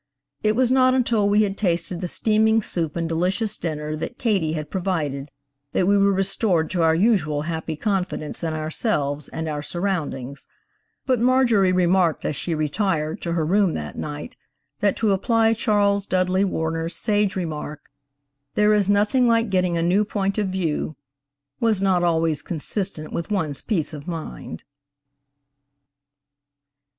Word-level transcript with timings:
It 0.41 0.55
was 0.55 0.71
not 0.71 0.95
until 0.95 1.29
we 1.29 1.43
had 1.43 1.55
tasted 1.59 2.01
the 2.01 2.07
steaming 2.07 2.63
soup 2.63 2.95
and 2.95 3.07
delicious 3.07 3.55
dinner 3.55 3.95
that 3.97 4.17
Katie 4.17 4.53
had 4.53 4.71
provided 4.71 5.29
that 5.73 5.85
we 5.87 5.95
were 5.95 6.11
restored 6.11 6.71
to 6.71 6.81
our 6.81 6.95
usual 6.95 7.43
happy 7.43 7.75
confidence 7.75 8.43
in 8.43 8.51
ourselves 8.53 9.29
and 9.29 9.47
our 9.47 9.61
surroundings, 9.61 10.47
but 11.05 11.19
Marjorie 11.19 11.71
remarked 11.71 12.25
as 12.25 12.35
she 12.35 12.55
retired 12.55 13.21
to 13.21 13.33
her 13.33 13.45
room 13.45 13.75
that 13.75 13.95
night, 13.95 14.35
that 14.79 14.97
to 14.97 15.11
apply 15.11 15.53
Chas. 15.53 16.07
Dudley 16.07 16.43
Warner's 16.45 16.95
sage 16.95 17.35
remark, 17.35 17.81
"there 18.55 18.73
is 18.73 18.89
nothing 18.89 19.27
like 19.27 19.51
getting 19.51 19.77
a 19.77 19.83
new 19.83 20.03
point 20.03 20.39
of 20.39 20.47
view," 20.47 20.95
was 21.59 21.79
not 21.79 22.01
always 22.03 22.41
consistent 22.41 23.13
with 23.13 23.29
one's 23.29 23.61
peace 23.61 23.93
of 23.93 24.07
mind. 24.07 24.63